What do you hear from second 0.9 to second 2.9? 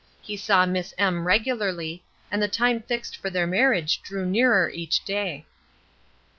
M regularly, and the time